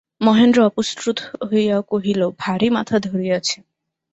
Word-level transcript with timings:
মহেন্দ্র 0.21 0.59
অপ্রস্তুত 0.65 1.17
হইয়া 1.49 1.77
কহিল, 1.91 2.21
ভারি 2.39 2.67
মাথা 2.69 2.97
ধরিয়াছে। 3.07 3.57